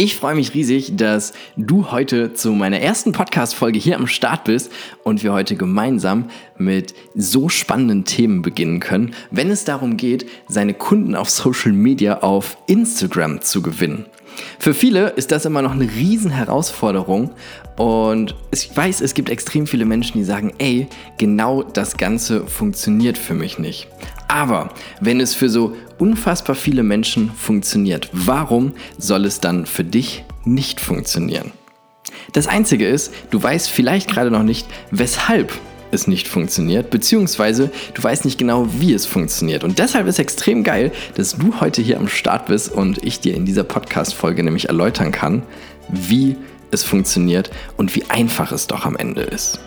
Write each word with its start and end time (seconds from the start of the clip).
Ich 0.00 0.14
freue 0.14 0.36
mich 0.36 0.54
riesig, 0.54 0.92
dass 0.94 1.32
du 1.56 1.90
heute 1.90 2.32
zu 2.32 2.52
meiner 2.52 2.78
ersten 2.78 3.10
Podcast-Folge 3.10 3.80
hier 3.80 3.96
am 3.96 4.06
Start 4.06 4.44
bist 4.44 4.70
und 5.02 5.24
wir 5.24 5.32
heute 5.32 5.56
gemeinsam 5.56 6.30
mit 6.56 6.94
so 7.16 7.48
spannenden 7.48 8.04
Themen 8.04 8.40
beginnen 8.40 8.78
können, 8.78 9.12
wenn 9.32 9.50
es 9.50 9.64
darum 9.64 9.96
geht, 9.96 10.24
seine 10.46 10.72
Kunden 10.72 11.16
auf 11.16 11.30
Social 11.30 11.72
Media 11.72 12.20
auf 12.20 12.58
Instagram 12.68 13.40
zu 13.40 13.60
gewinnen. 13.60 14.06
Für 14.60 14.72
viele 14.72 15.08
ist 15.08 15.32
das 15.32 15.44
immer 15.46 15.62
noch 15.62 15.72
eine 15.72 15.90
riesen 15.90 16.30
Herausforderung 16.30 17.32
und 17.76 18.36
ich 18.52 18.70
weiß, 18.72 19.00
es 19.00 19.14
gibt 19.14 19.30
extrem 19.30 19.66
viele 19.66 19.84
Menschen, 19.84 20.18
die 20.18 20.24
sagen, 20.24 20.52
ey, 20.58 20.86
genau 21.18 21.64
das 21.64 21.96
Ganze 21.96 22.46
funktioniert 22.46 23.18
für 23.18 23.34
mich 23.34 23.58
nicht. 23.58 23.88
Aber 24.28 24.68
wenn 25.00 25.20
es 25.20 25.34
für 25.34 25.48
so 25.48 25.76
unfassbar 25.98 26.54
viele 26.54 26.82
Menschen 26.82 27.32
funktioniert, 27.32 28.10
warum 28.12 28.72
soll 28.98 29.24
es 29.24 29.40
dann 29.40 29.66
für 29.66 29.84
dich 29.84 30.24
nicht 30.44 30.80
funktionieren? 30.80 31.52
Das 32.32 32.46
Einzige 32.46 32.86
ist, 32.86 33.12
du 33.30 33.42
weißt 33.42 33.70
vielleicht 33.70 34.10
gerade 34.10 34.30
noch 34.30 34.42
nicht, 34.42 34.66
weshalb 34.90 35.52
es 35.90 36.06
nicht 36.06 36.28
funktioniert, 36.28 36.90
beziehungsweise 36.90 37.70
du 37.94 38.02
weißt 38.02 38.26
nicht 38.26 38.38
genau, 38.38 38.68
wie 38.78 38.92
es 38.92 39.06
funktioniert. 39.06 39.64
Und 39.64 39.78
deshalb 39.78 40.06
ist 40.06 40.18
extrem 40.18 40.62
geil, 40.62 40.92
dass 41.14 41.36
du 41.38 41.60
heute 41.60 41.80
hier 41.80 41.96
am 41.96 42.08
Start 42.08 42.46
bist 42.46 42.70
und 42.70 43.02
ich 43.04 43.20
dir 43.20 43.34
in 43.34 43.46
dieser 43.46 43.64
Podcast-Folge 43.64 44.42
nämlich 44.42 44.68
erläutern 44.68 45.12
kann, 45.12 45.42
wie 45.88 46.36
es 46.70 46.84
funktioniert 46.84 47.50
und 47.78 47.96
wie 47.96 48.04
einfach 48.10 48.52
es 48.52 48.66
doch 48.66 48.84
am 48.84 48.96
Ende 48.96 49.22
ist. 49.22 49.60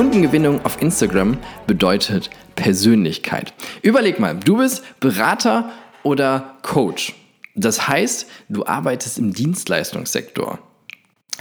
Kundengewinnung 0.00 0.64
auf 0.64 0.80
Instagram 0.80 1.36
bedeutet 1.66 2.30
Persönlichkeit. 2.56 3.52
Überleg 3.82 4.18
mal, 4.18 4.34
du 4.34 4.56
bist 4.56 4.82
Berater 4.98 5.72
oder 6.02 6.56
Coach. 6.62 7.14
Das 7.54 7.86
heißt, 7.86 8.26
du 8.48 8.64
arbeitest 8.64 9.18
im 9.18 9.34
Dienstleistungssektor. 9.34 10.58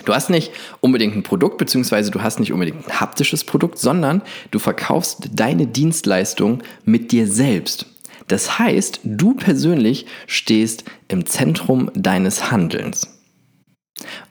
Du 0.04 0.14
hast 0.14 0.30
nicht 0.30 0.52
unbedingt 0.82 1.16
ein 1.16 1.24
Produkt, 1.24 1.58
beziehungsweise 1.58 2.12
du 2.12 2.22
hast 2.22 2.42
nicht 2.42 2.52
unbedingt 2.52 2.86
ein 2.86 3.00
haptisches 3.00 3.46
Produkt, 3.46 3.78
sondern 3.78 4.24
du 4.52 4.60
verkaufst 4.60 5.30
deine 5.32 5.66
Dienstleistung 5.66 6.62
mit 6.84 7.14
dir 7.14 7.28
selbst. 7.28 7.86
Das 8.28 8.60
heißt, 8.60 9.00
du 9.06 9.36
persönlich 9.36 10.06
stehst 10.28 10.84
im 11.08 11.26
Zentrum 11.26 11.92
deines 11.96 12.52
Handelns. 12.52 13.19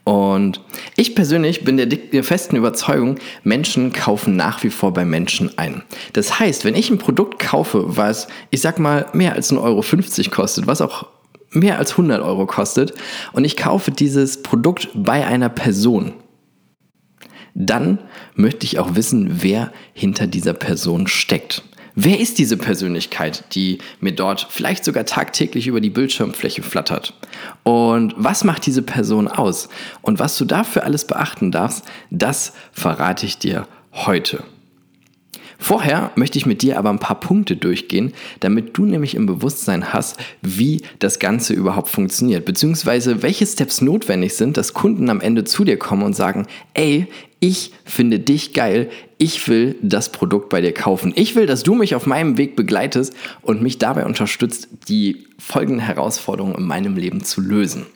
Und 0.05 0.61
ich 0.97 1.15
persönlich 1.15 1.65
bin 1.65 1.77
der, 1.77 2.25
festen 2.25 2.57
Überzeugung, 2.57 3.19
Menschen 3.45 3.93
kaufen 3.93 4.37
nach 4.37 4.63
wie 4.63 4.71
vor 4.71 4.93
bei 4.93 5.05
Menschen 5.05 5.57
ein. 5.59 5.83
Das 6.13 6.39
heißt, 6.39 6.65
wenn 6.65 6.75
ich 6.75 6.91
ein 6.91 6.99
Produkt 6.99 7.39
kaufe, 7.39 7.97
was, 7.97 8.29
ich 8.51 8.61
sag 8.61 8.79
mal, 8.79 9.07
mehr 9.13 9.35
als 9.35 9.53
1,50 9.53 9.59
Euro 9.63 10.31
kostet, 10.31 10.67
was 10.67 10.81
auch 10.81 11.07
mehr 11.51 11.79
als 11.79 11.93
100 11.93 12.23
Euro 12.23 12.47
kostet, 12.47 12.95
und 13.33 13.45
ich 13.45 13.57
kaufe 13.57 13.91
dieses 13.91 14.43
Produkt 14.43 14.89
bei 14.95 15.27
einer 15.27 15.49
Person, 15.49 16.15
dann 17.55 17.99
möchte 18.35 18.65
ich 18.65 18.79
auch 18.79 18.95
wissen, 18.95 19.43
wer 19.43 19.73
hinter 19.93 20.27
dieser 20.27 20.53
Person 20.53 21.07
steckt. 21.07 21.65
Wer 22.01 22.21
ist 22.21 22.39
diese 22.39 22.57
Persönlichkeit, 22.57 23.43
die 23.57 23.79
mir 23.99 24.13
dort 24.13 24.47
vielleicht 24.51 24.85
sogar 24.85 25.05
tagtäglich 25.05 25.67
über 25.67 25.81
die 25.81 25.91
Bildschirmfläche 25.91 26.63
flattert? 26.63 27.13
Und 27.65 28.15
was 28.17 28.45
macht 28.45 28.67
diese 28.67 28.83
Person 28.83 29.27
aus? 29.27 29.69
Und 30.01 30.21
was 30.21 30.39
du 30.39 30.45
dafür 30.45 30.85
alles 30.85 31.09
beachten 31.09 31.51
darfst, 31.51 31.85
das 32.13 32.53
verrate 32.71 33.27
ich 33.27 33.39
dir 33.39 33.67
heute. 33.91 34.45
Vorher 35.59 36.13
möchte 36.15 36.39
ich 36.39 36.47
mit 36.47 36.63
dir 36.63 36.79
aber 36.79 36.91
ein 36.91 37.01
paar 37.01 37.19
Punkte 37.19 37.57
durchgehen, 37.57 38.13
damit 38.39 38.79
du 38.79 38.85
nämlich 38.85 39.17
im 39.17 39.27
Bewusstsein 39.27 39.93
hast, 39.93 40.19
wie 40.41 40.83
das 41.01 41.19
Ganze 41.19 41.53
überhaupt 41.53 41.89
funktioniert, 41.89 42.45
beziehungsweise 42.45 43.25
welche 43.25 43.45
Steps 43.45 43.81
notwendig 43.81 44.35
sind, 44.35 44.57
dass 44.57 44.73
Kunden 44.73 45.11
am 45.11 45.21
Ende 45.21 45.43
zu 45.43 45.65
dir 45.65 45.77
kommen 45.77 46.05
und 46.05 46.15
sagen, 46.15 46.47
ey, 46.75 47.09
ich 47.41 47.73
finde 47.85 48.19
dich 48.19 48.53
geil, 48.53 48.91
ich 49.17 49.47
will 49.49 49.77
das 49.83 50.11
Produkt 50.11 50.49
bei 50.49 50.61
dir 50.61 50.73
kaufen. 50.73 51.13
Ich 51.15 51.35
will, 51.35 51.47
dass 51.47 51.63
du 51.63 51.75
mich 51.75 51.95
auf 51.95 52.07
meinem 52.07 52.37
Weg 52.37 52.57
begleitest 52.57 53.15
und 53.43 53.63
mich 53.63 53.79
dabei 53.79 54.07
unterstützt, 54.07 54.69
die 54.89 55.27
folgenden 55.39 55.85
Herausforderungen 55.85 56.57
in 56.57 56.65
meinem 56.65 56.97
Leben 56.97 57.23
zu 57.23 57.41
lösen. 57.41 57.87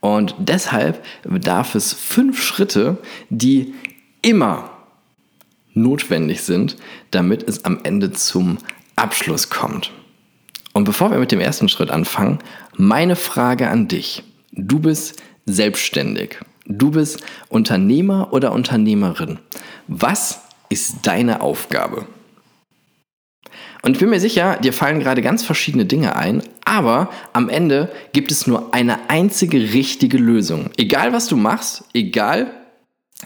Und 0.00 0.34
deshalb 0.38 1.04
bedarf 1.24 1.74
es 1.74 1.92
fünf 1.92 2.40
Schritte, 2.40 2.98
die 3.30 3.74
immer 4.22 4.70
notwendig 5.74 6.42
sind, 6.42 6.76
damit 7.10 7.48
es 7.48 7.64
am 7.64 7.80
Ende 7.82 8.12
zum 8.12 8.58
Abschluss 8.96 9.50
kommt. 9.50 9.92
Und 10.72 10.84
bevor 10.84 11.10
wir 11.10 11.18
mit 11.18 11.32
dem 11.32 11.40
ersten 11.40 11.68
Schritt 11.68 11.90
anfangen, 11.90 12.38
meine 12.76 13.16
Frage 13.16 13.68
an 13.68 13.88
dich. 13.88 14.22
Du 14.52 14.78
bist 14.78 15.20
selbstständig. 15.46 16.38
Du 16.70 16.90
bist 16.90 17.24
Unternehmer 17.48 18.28
oder 18.32 18.52
Unternehmerin. 18.52 19.38
Was 19.86 20.42
ist 20.68 21.06
deine 21.06 21.40
Aufgabe? 21.40 22.06
Und 23.80 23.92
ich 23.92 24.00
bin 24.00 24.10
mir 24.10 24.20
sicher, 24.20 24.58
dir 24.58 24.74
fallen 24.74 25.00
gerade 25.00 25.22
ganz 25.22 25.42
verschiedene 25.42 25.86
Dinge 25.86 26.14
ein, 26.14 26.42
aber 26.66 27.08
am 27.32 27.48
Ende 27.48 27.90
gibt 28.12 28.30
es 28.30 28.46
nur 28.46 28.74
eine 28.74 29.08
einzige 29.08 29.72
richtige 29.72 30.18
Lösung. 30.18 30.68
Egal 30.76 31.14
was 31.14 31.26
du 31.26 31.36
machst, 31.36 31.84
egal 31.94 32.50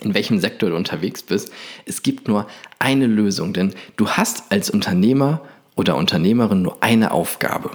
in 0.03 0.15
welchem 0.15 0.39
Sektor 0.39 0.71
du 0.71 0.77
unterwegs 0.77 1.25
bist, 1.25 1.51
es 1.85 2.05
gibt 2.05 2.29
nur 2.29 2.47
eine 2.79 3.07
Lösung, 3.07 3.53
denn 3.53 3.75
du 3.97 4.09
hast 4.09 4.53
als 4.53 4.71
Unternehmer 4.71 5.43
oder 5.75 5.97
Unternehmerin 5.97 6.63
nur 6.63 6.81
eine 6.81 7.11
Aufgabe. 7.11 7.73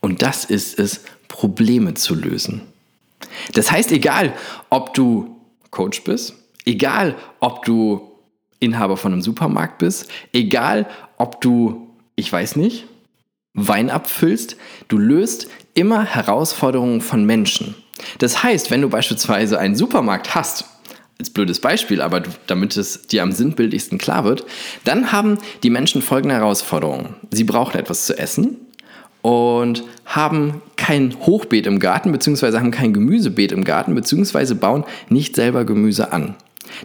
Und 0.00 0.22
das 0.22 0.46
ist 0.46 0.78
es, 0.78 1.04
Probleme 1.28 1.92
zu 1.92 2.14
lösen. 2.14 2.69
Das 3.52 3.70
heißt, 3.70 3.92
egal 3.92 4.32
ob 4.68 4.94
du 4.94 5.36
Coach 5.70 6.02
bist, 6.04 6.34
egal 6.64 7.16
ob 7.40 7.64
du 7.64 8.10
Inhaber 8.58 8.96
von 8.96 9.12
einem 9.12 9.22
Supermarkt 9.22 9.78
bist, 9.78 10.10
egal 10.32 10.86
ob 11.16 11.40
du, 11.40 11.88
ich 12.16 12.30
weiß 12.32 12.56
nicht, 12.56 12.86
Wein 13.52 13.90
abfüllst, 13.90 14.56
du 14.88 14.98
löst 14.98 15.48
immer 15.74 16.04
Herausforderungen 16.04 17.00
von 17.00 17.24
Menschen. 17.24 17.74
Das 18.18 18.42
heißt, 18.42 18.70
wenn 18.70 18.82
du 18.82 18.88
beispielsweise 18.88 19.58
einen 19.58 19.74
Supermarkt 19.74 20.34
hast, 20.34 20.64
als 21.18 21.30
blödes 21.30 21.60
Beispiel, 21.60 22.00
aber 22.00 22.22
damit 22.46 22.76
es 22.76 23.06
dir 23.06 23.22
am 23.22 23.32
sinnbildlichsten 23.32 23.98
klar 23.98 24.24
wird, 24.24 24.46
dann 24.84 25.12
haben 25.12 25.38
die 25.62 25.68
Menschen 25.68 26.00
folgende 26.00 26.34
Herausforderungen. 26.34 27.16
Sie 27.30 27.44
brauchen 27.44 27.78
etwas 27.78 28.06
zu 28.06 28.16
essen 28.16 28.56
und 29.22 29.84
haben 30.04 30.62
kein 30.76 31.14
Hochbeet 31.20 31.66
im 31.66 31.78
Garten, 31.78 32.12
beziehungsweise 32.12 32.58
haben 32.58 32.70
kein 32.70 32.92
Gemüsebeet 32.92 33.52
im 33.52 33.64
Garten, 33.64 33.94
beziehungsweise 33.94 34.54
bauen 34.54 34.84
nicht 35.08 35.36
selber 35.36 35.64
Gemüse 35.64 36.12
an. 36.12 36.34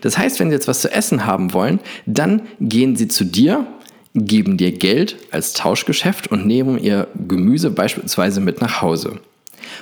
Das 0.02 0.18
heißt, 0.18 0.40
wenn 0.40 0.50
sie 0.50 0.56
jetzt 0.56 0.68
was 0.68 0.82
zu 0.82 0.92
essen 0.92 1.26
haben 1.26 1.54
wollen, 1.54 1.80
dann 2.06 2.42
gehen 2.60 2.96
sie 2.96 3.08
zu 3.08 3.24
dir, 3.24 3.66
geben 4.14 4.58
dir 4.58 4.72
Geld 4.72 5.18
als 5.32 5.54
Tauschgeschäft 5.54 6.28
und 6.28 6.46
nehmen 6.46 6.78
ihr 6.78 7.08
Gemüse 7.28 7.70
beispielsweise 7.70 8.42
mit 8.42 8.62
nach 8.62 8.82
Hause. 8.82 9.20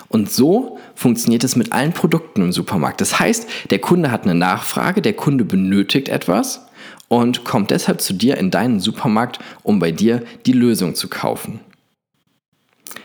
Und 0.10 0.32
so 0.32 0.80
funktioniert 0.96 1.44
es 1.44 1.56
mit 1.56 1.72
allen 1.72 1.94
Produkten 1.94 2.42
im 2.42 2.52
Supermarkt. 2.52 3.02
Das 3.02 3.20
heißt, 3.20 3.48
der 3.70 3.80
Kunde 3.80 4.12
hat 4.12 4.24
eine 4.24 4.36
Nachfrage, 4.36 5.02
der 5.02 5.14
Kunde 5.14 5.44
benötigt 5.44 6.10
etwas 6.10 6.66
und 7.08 7.44
kommt 7.44 7.72
deshalb 7.72 8.02
zu 8.02 8.14
dir 8.14 8.38
in 8.38 8.50
deinen 8.50 8.80
Supermarkt, 8.80 9.40
um 9.62 9.80
bei 9.80 9.92
dir 9.92 10.24
die 10.46 10.54
Lösung 10.54 10.96
zu 10.96 11.10
kaufen. 11.10 11.60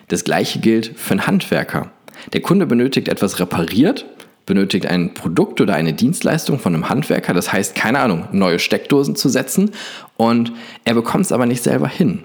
Das 0.09 0.25
gleiche 0.25 0.59
gilt 0.59 0.99
für 0.99 1.13
einen 1.13 1.27
Handwerker. 1.27 1.91
Der 2.33 2.41
Kunde 2.41 2.67
benötigt 2.67 3.09
etwas 3.09 3.39
repariert, 3.39 4.07
benötigt 4.47 4.87
ein 4.87 5.15
Produkt 5.15 5.61
oder 5.61 5.75
eine 5.75 5.93
Dienstleistung 5.93 6.59
von 6.59 6.75
einem 6.75 6.89
Handwerker, 6.89 7.35
das 7.35 7.53
heißt, 7.53 7.75
keine 7.75 8.01
Ahnung, 8.01 8.27
neue 8.33 8.59
Steckdosen 8.59 9.15
zu 9.15 9.29
setzen 9.29 9.71
und 10.17 10.53
er 10.85 10.95
bekommt 10.95 11.27
es 11.27 11.33
aber 11.33 11.47
nicht 11.47 11.63
selber 11.63 11.89
hin. 11.89 12.25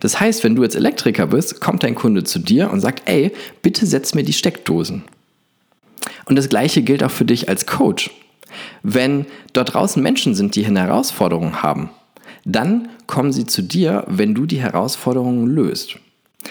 Das 0.00 0.20
heißt, 0.20 0.44
wenn 0.44 0.56
du 0.56 0.62
jetzt 0.62 0.76
Elektriker 0.76 1.28
bist, 1.28 1.60
kommt 1.60 1.82
dein 1.82 1.94
Kunde 1.94 2.24
zu 2.24 2.38
dir 2.38 2.70
und 2.70 2.80
sagt, 2.80 3.08
ey, 3.08 3.32
bitte 3.62 3.86
setz 3.86 4.14
mir 4.14 4.22
die 4.22 4.32
Steckdosen. 4.32 5.02
Und 6.26 6.36
das 6.36 6.48
gleiche 6.48 6.82
gilt 6.82 7.02
auch 7.02 7.10
für 7.10 7.24
dich 7.24 7.48
als 7.48 7.66
Coach. 7.66 8.10
Wenn 8.82 9.26
dort 9.52 9.74
draußen 9.74 10.02
Menschen 10.02 10.34
sind, 10.34 10.56
die 10.56 10.64
eine 10.66 10.80
Herausforderung 10.80 11.62
haben, 11.62 11.90
dann 12.44 12.88
kommen 13.06 13.32
sie 13.32 13.46
zu 13.46 13.62
dir, 13.62 14.04
wenn 14.08 14.34
du 14.34 14.46
die 14.46 14.60
Herausforderungen 14.60 15.46
löst. 15.46 15.96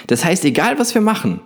Das 0.07 0.25
heißt, 0.25 0.45
egal 0.45 0.79
was 0.79 0.93
wir 0.93 1.01
machen, 1.01 1.41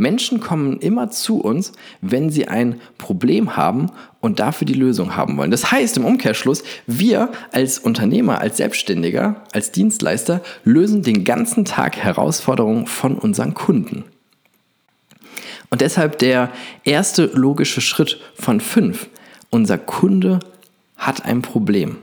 Menschen 0.00 0.40
kommen 0.40 0.78
immer 0.78 1.10
zu 1.10 1.40
uns, 1.40 1.72
wenn 2.00 2.30
sie 2.30 2.48
ein 2.48 2.80
Problem 2.96 3.56
haben 3.56 3.90
und 4.20 4.40
dafür 4.40 4.64
die 4.64 4.74
Lösung 4.74 5.14
haben 5.14 5.36
wollen. 5.36 5.50
Das 5.50 5.70
heißt 5.70 5.98
im 5.98 6.06
Umkehrschluss, 6.06 6.62
wir 6.86 7.30
als 7.52 7.78
Unternehmer, 7.78 8.40
als 8.40 8.56
Selbstständiger, 8.56 9.44
als 9.52 9.72
Dienstleister 9.72 10.40
lösen 10.64 11.02
den 11.02 11.24
ganzen 11.24 11.66
Tag 11.66 11.96
Herausforderungen 11.96 12.86
von 12.86 13.16
unseren 13.16 13.52
Kunden. 13.52 14.04
Und 15.68 15.82
deshalb 15.82 16.18
der 16.18 16.50
erste 16.84 17.26
logische 17.26 17.80
Schritt 17.80 18.20
von 18.34 18.60
fünf. 18.60 19.08
Unser 19.50 19.78
Kunde 19.78 20.40
hat 20.96 21.24
ein 21.24 21.42
Problem. 21.42 21.98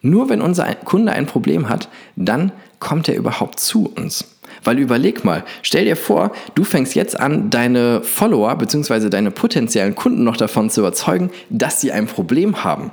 Nur 0.00 0.28
wenn 0.28 0.42
unser 0.42 0.74
Kunde 0.74 1.12
ein 1.12 1.26
Problem 1.26 1.68
hat, 1.68 1.88
dann 2.14 2.52
kommt 2.84 3.08
er 3.08 3.16
überhaupt 3.16 3.58
zu 3.58 3.90
uns. 3.96 4.24
Weil 4.62 4.78
überleg 4.78 5.24
mal, 5.24 5.44
stell 5.62 5.86
dir 5.86 5.96
vor, 5.96 6.32
du 6.54 6.64
fängst 6.64 6.94
jetzt 6.94 7.18
an, 7.18 7.50
deine 7.50 8.02
Follower 8.02 8.54
bzw. 8.56 9.08
deine 9.08 9.30
potenziellen 9.30 9.94
Kunden 9.94 10.22
noch 10.22 10.36
davon 10.36 10.70
zu 10.70 10.80
überzeugen, 10.80 11.30
dass 11.50 11.80
sie 11.80 11.90
ein 11.90 12.06
Problem 12.06 12.62
haben. 12.62 12.92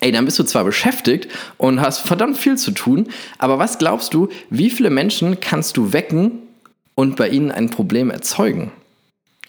Ey, 0.00 0.12
dann 0.12 0.24
bist 0.24 0.38
du 0.38 0.44
zwar 0.44 0.64
beschäftigt 0.64 1.28
und 1.58 1.80
hast 1.80 1.98
verdammt 1.98 2.38
viel 2.38 2.56
zu 2.56 2.70
tun, 2.70 3.08
aber 3.38 3.58
was 3.58 3.78
glaubst 3.78 4.14
du, 4.14 4.28
wie 4.48 4.70
viele 4.70 4.90
Menschen 4.90 5.40
kannst 5.40 5.76
du 5.76 5.92
wecken 5.92 6.38
und 6.94 7.16
bei 7.16 7.28
ihnen 7.28 7.50
ein 7.50 7.70
Problem 7.70 8.10
erzeugen? 8.10 8.70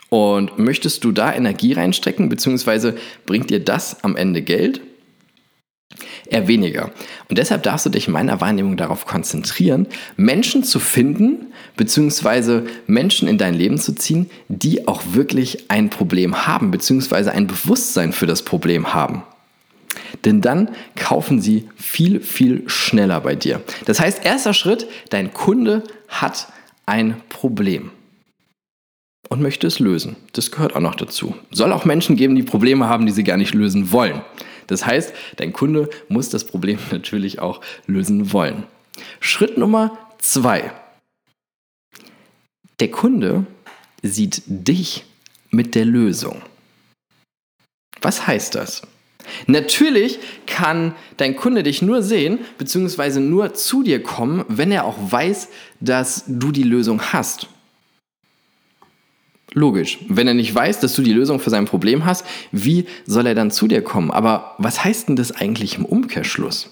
Und 0.10 0.60
möchtest 0.60 1.04
du 1.04 1.12
da 1.12 1.34
Energie 1.34 1.74
reinstecken, 1.74 2.30
beziehungsweise 2.30 2.96
bringt 3.26 3.50
dir 3.50 3.64
das 3.64 4.04
am 4.04 4.16
Ende 4.16 4.42
Geld? 4.42 4.82
Eher 6.28 6.48
weniger. 6.48 6.92
Und 7.30 7.38
deshalb 7.38 7.64
darfst 7.64 7.86
du 7.86 7.90
dich 7.90 8.08
in 8.08 8.14
meiner 8.14 8.42
Wahrnehmung 8.42 8.78
darauf 8.78 9.06
konzentrieren, 9.06 9.88
Menschen 10.16 10.64
zu 10.64 10.80
finden, 10.80 11.54
beziehungsweise 11.76 12.66
Menschen 12.88 13.28
in 13.28 13.38
dein 13.38 13.54
Leben 13.54 13.78
zu 13.78 13.94
ziehen, 13.94 14.30
die 14.48 14.88
auch 14.88 15.02
wirklich 15.12 15.70
ein 15.70 15.90
Problem 15.90 16.48
haben, 16.48 16.72
beziehungsweise 16.72 17.32
ein 17.32 17.48
Bewusstsein 17.48 18.14
für 18.14 18.26
das 18.26 18.44
Problem 18.44 18.94
haben. 18.94 19.24
Denn 20.26 20.42
dann 20.42 20.70
kaufen 20.96 21.42
sie 21.42 21.70
viel, 21.76 22.20
viel 22.22 22.64
schneller 22.68 23.22
bei 23.22 23.36
dir. 23.36 23.62
Das 23.86 24.00
heißt, 24.00 24.26
erster 24.26 24.54
Schritt, 24.54 24.88
dein 25.10 25.34
Kunde 25.34 25.84
hat 26.08 26.48
ein 26.86 27.22
Problem 27.30 27.92
und 29.30 29.42
möchte 29.42 29.68
es 29.68 29.80
lösen. 29.80 30.16
Das 30.34 30.52
gehört 30.52 30.76
auch 30.76 30.82
noch 30.82 30.96
dazu. 30.96 31.36
Soll 31.52 31.72
auch 31.72 31.86
Menschen 31.86 32.16
geben, 32.16 32.36
die 32.36 32.44
Probleme 32.44 32.88
haben, 32.88 33.06
die 33.06 33.12
sie 33.12 33.24
gar 33.24 33.38
nicht 33.38 33.54
lösen 33.54 33.92
wollen. 33.92 34.22
Das 34.68 34.86
heißt, 34.86 35.14
dein 35.38 35.54
Kunde 35.54 35.90
muss 36.08 36.30
das 36.30 36.46
Problem 36.46 36.80
natürlich 36.92 37.40
auch 37.40 37.62
lösen 37.86 38.34
wollen. 38.34 38.64
Schritt 39.20 39.58
Nummer 39.58 39.98
zwei. 40.20 40.72
Der 42.80 42.92
Kunde 42.92 43.46
sieht 44.02 44.44
dich 44.48 45.06
mit 45.50 45.76
der 45.76 45.86
Lösung. 45.86 46.42
Was 48.02 48.28
heißt 48.28 48.56
das? 48.56 48.82
Natürlich 49.48 50.20
kann 50.48 50.96
dein 51.18 51.36
Kunde 51.36 51.64
dich 51.64 51.82
nur 51.82 52.02
sehen, 52.04 52.40
beziehungsweise 52.58 53.22
nur 53.22 53.54
zu 53.54 53.84
dir 53.84 54.04
kommen, 54.04 54.44
wenn 54.50 54.72
er 54.72 54.86
auch 54.86 54.98
weiß, 55.00 55.50
dass 55.80 56.26
du 56.28 56.52
die 56.52 56.64
Lösung 56.64 57.02
hast. 57.02 57.48
Logisch. 59.54 60.00
Wenn 60.10 60.28
er 60.28 60.34
nicht 60.34 60.54
weiß, 60.54 60.80
dass 60.80 60.96
du 60.96 61.04
die 61.04 61.14
Lösung 61.14 61.40
für 61.40 61.52
sein 61.52 61.66
Problem 61.66 62.06
hast, 62.06 62.26
wie 62.52 62.86
soll 63.06 63.28
er 63.28 63.36
dann 63.36 63.52
zu 63.52 63.68
dir 63.68 63.84
kommen? 63.84 64.10
Aber 64.10 64.56
was 64.58 64.84
heißt 64.84 65.10
denn 65.10 65.16
das 65.16 65.32
eigentlich 65.32 65.78
im 65.78 65.86
Umkehrschluss? 65.86 66.70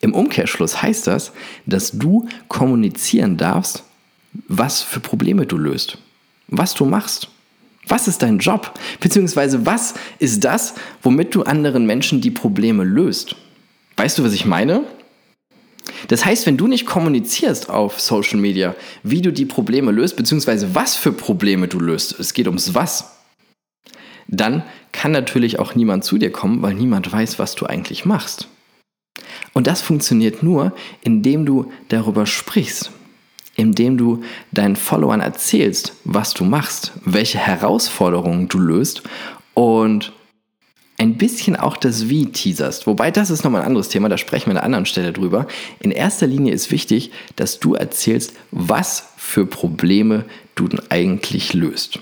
Im 0.00 0.14
Umkehrschluss 0.14 0.80
heißt 0.80 1.06
das, 1.08 1.32
dass 1.66 1.90
du 1.92 2.28
kommunizieren 2.48 3.36
darfst, 3.36 3.84
was 4.48 4.82
für 4.82 5.00
Probleme 5.00 5.46
du 5.46 5.56
löst, 5.56 5.98
was 6.48 6.74
du 6.74 6.84
machst. 6.84 7.28
Was 7.88 8.08
ist 8.08 8.22
dein 8.22 8.38
Job? 8.38 8.78
Beziehungsweise 9.00 9.66
was 9.66 9.94
ist 10.18 10.44
das, 10.44 10.74
womit 11.02 11.34
du 11.34 11.42
anderen 11.42 11.84
Menschen 11.84 12.20
die 12.20 12.30
Probleme 12.30 12.84
löst? 12.84 13.36
Weißt 13.96 14.18
du, 14.18 14.24
was 14.24 14.32
ich 14.32 14.46
meine? 14.46 14.84
Das 16.08 16.24
heißt, 16.24 16.46
wenn 16.46 16.56
du 16.56 16.66
nicht 16.66 16.86
kommunizierst 16.86 17.70
auf 17.70 18.00
Social 18.00 18.38
Media, 18.38 18.74
wie 19.02 19.22
du 19.22 19.32
die 19.32 19.46
Probleme 19.46 19.92
löst, 19.92 20.16
beziehungsweise 20.16 20.74
was 20.74 20.96
für 20.96 21.12
Probleme 21.12 21.68
du 21.68 21.78
löst, 21.80 22.18
es 22.18 22.34
geht 22.34 22.46
ums 22.46 22.74
Was, 22.74 23.18
dann 24.26 24.62
kann 24.92 25.12
natürlich 25.12 25.58
auch 25.58 25.74
niemand 25.74 26.04
zu 26.04 26.18
dir 26.18 26.32
kommen, 26.32 26.62
weil 26.62 26.74
niemand 26.74 27.10
weiß, 27.12 27.38
was 27.38 27.54
du 27.54 27.66
eigentlich 27.66 28.04
machst. 28.04 28.48
Und 29.52 29.66
das 29.66 29.82
funktioniert 29.82 30.42
nur, 30.42 30.72
indem 31.02 31.46
du 31.46 31.70
darüber 31.88 32.26
sprichst 32.26 32.90
indem 33.56 33.96
du 33.96 34.24
deinen 34.52 34.76
Followern 34.76 35.20
erzählst, 35.20 35.94
was 36.04 36.34
du 36.34 36.44
machst, 36.44 36.92
welche 37.04 37.38
Herausforderungen 37.38 38.48
du 38.48 38.58
löst 38.58 39.02
und 39.54 40.12
ein 40.96 41.16
bisschen 41.16 41.56
auch 41.56 41.76
das 41.76 42.08
Wie 42.08 42.26
teaserst. 42.26 42.86
Wobei 42.86 43.10
das 43.10 43.30
ist 43.30 43.44
nochmal 43.44 43.62
ein 43.62 43.68
anderes 43.68 43.88
Thema, 43.88 44.08
da 44.08 44.16
sprechen 44.16 44.46
wir 44.46 44.52
an 44.52 44.58
einer 44.58 44.64
anderen 44.64 44.86
Stelle 44.86 45.12
drüber. 45.12 45.46
In 45.80 45.90
erster 45.90 46.26
Linie 46.26 46.52
ist 46.52 46.70
wichtig, 46.70 47.10
dass 47.36 47.58
du 47.58 47.74
erzählst, 47.74 48.34
was 48.50 49.08
für 49.16 49.46
Probleme 49.46 50.24
du 50.54 50.68
denn 50.68 50.80
eigentlich 50.90 51.52
löst. 51.52 51.98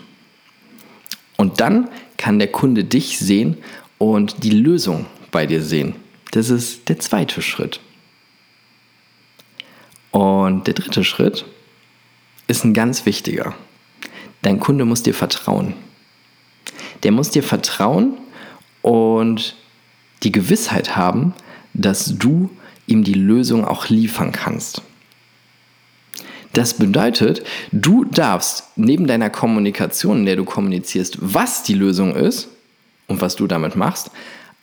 Und 1.36 1.60
dann 1.60 1.88
kann 2.18 2.38
der 2.38 2.52
Kunde 2.52 2.84
dich 2.84 3.18
sehen 3.18 3.56
und 3.98 4.44
die 4.44 4.50
Lösung 4.50 5.06
bei 5.30 5.46
dir 5.46 5.62
sehen. 5.62 5.94
Das 6.32 6.50
ist 6.50 6.88
der 6.88 6.98
zweite 6.98 7.40
Schritt. 7.40 7.80
Und 10.10 10.66
der 10.66 10.74
dritte 10.74 11.04
Schritt 11.04 11.46
ist 12.46 12.64
ein 12.64 12.74
ganz 12.74 13.06
wichtiger. 13.06 13.54
Dein 14.42 14.60
Kunde 14.60 14.84
muss 14.84 15.02
dir 15.02 15.14
vertrauen. 15.14 15.74
Der 17.02 17.12
muss 17.12 17.30
dir 17.30 17.42
vertrauen 17.42 18.18
und 18.82 19.56
die 20.22 20.32
Gewissheit 20.32 20.96
haben, 20.96 21.34
dass 21.74 22.18
du 22.18 22.50
ihm 22.86 23.04
die 23.04 23.14
Lösung 23.14 23.64
auch 23.64 23.88
liefern 23.88 24.32
kannst. 24.32 24.82
Das 26.52 26.74
bedeutet, 26.74 27.42
du 27.72 28.04
darfst 28.04 28.64
neben 28.76 29.06
deiner 29.06 29.30
Kommunikation, 29.30 30.18
in 30.18 30.26
der 30.26 30.36
du 30.36 30.44
kommunizierst, 30.44 31.16
was 31.20 31.62
die 31.62 31.74
Lösung 31.74 32.14
ist 32.14 32.48
und 33.06 33.22
was 33.22 33.36
du 33.36 33.46
damit 33.46 33.74
machst, 33.74 34.10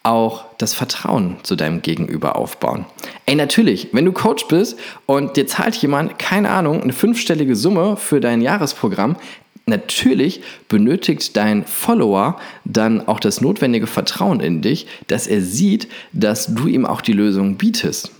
auch 0.03 0.45
das 0.57 0.73
Vertrauen 0.73 1.37
zu 1.43 1.55
deinem 1.55 1.81
Gegenüber 1.81 2.35
aufbauen. 2.35 2.85
Ey, 3.25 3.35
natürlich, 3.35 3.89
wenn 3.91 4.05
du 4.05 4.11
Coach 4.11 4.47
bist 4.47 4.77
und 5.07 5.35
dir 5.35 5.45
zahlt 5.45 5.75
jemand, 5.75 6.19
keine 6.19 6.49
Ahnung, 6.51 6.81
eine 6.81 6.93
fünfstellige 6.93 7.55
Summe 7.55 7.97
für 7.97 8.21
dein 8.21 8.41
Jahresprogramm, 8.41 9.17
natürlich 9.69 10.41
benötigt 10.67 11.37
dein 11.37 11.65
Follower 11.65 12.39
dann 12.65 13.07
auch 13.07 13.19
das 13.19 13.41
notwendige 13.41 13.87
Vertrauen 13.87 14.39
in 14.39 14.61
dich, 14.61 14.87
dass 15.07 15.27
er 15.27 15.41
sieht, 15.41 15.87
dass 16.11 16.53
du 16.53 16.67
ihm 16.67 16.85
auch 16.85 17.01
die 17.01 17.13
Lösung 17.13 17.55
bietest. 17.57 18.11